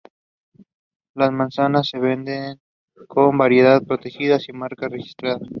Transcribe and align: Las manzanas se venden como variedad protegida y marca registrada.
Las 1.13 1.31
manzanas 1.31 1.89
se 1.89 1.99
venden 1.99 2.59
como 3.07 3.37
variedad 3.37 3.83
protegida 3.83 4.39
y 4.47 4.51
marca 4.51 4.87
registrada. 4.87 5.47